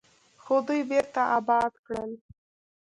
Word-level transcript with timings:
خو 0.43 0.55
دوی 0.67 0.81
بیرته 0.89 1.21
اباد 1.37 1.73
کړل. 1.85 2.11